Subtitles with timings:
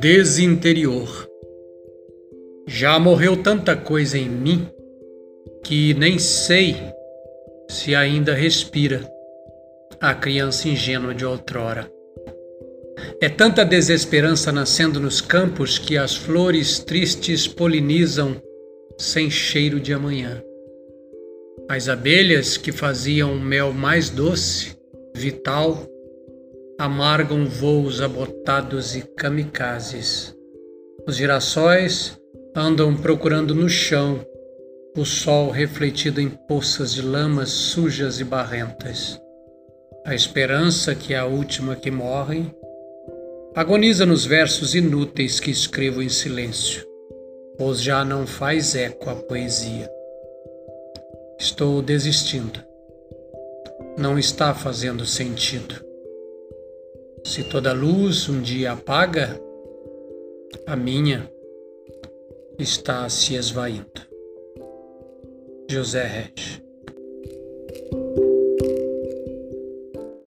[0.00, 1.28] Desinterior.
[2.66, 4.68] Já morreu tanta coisa em mim
[5.62, 6.76] que nem sei
[7.70, 9.08] se ainda respira
[10.00, 11.88] a criança ingênua de outrora.
[13.20, 18.42] É tanta desesperança nascendo nos campos que as flores tristes polinizam
[18.98, 20.42] sem cheiro de amanhã.
[21.68, 24.76] As abelhas que faziam o mel mais doce,
[25.14, 25.86] vital,
[26.78, 30.34] amargam voos abotados e kamikazes.
[31.06, 32.18] Os girassóis
[32.54, 34.24] andam procurando no chão
[34.96, 39.20] o sol refletido em poças de lamas sujas e barrentas.
[40.04, 42.44] A esperança, que é a última que morre,
[43.54, 46.84] agoniza nos versos inúteis que escrevo em silêncio,
[47.56, 49.90] pois já não faz eco a poesia.
[51.38, 52.71] Estou desistindo.
[54.02, 55.76] Não está fazendo sentido.
[57.24, 59.40] Se toda luz um dia apaga,
[60.66, 61.30] a minha
[62.58, 64.02] está se esvaindo.
[65.70, 66.61] José Reis